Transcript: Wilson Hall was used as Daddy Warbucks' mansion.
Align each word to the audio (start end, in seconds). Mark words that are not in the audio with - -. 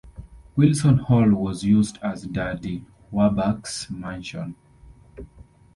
Wilson 0.55 0.97
Hall 0.97 1.29
was 1.29 1.63
used 1.63 1.99
as 2.01 2.25
Daddy 2.25 2.87
Warbucks' 3.13 3.87
mansion. 3.91 4.55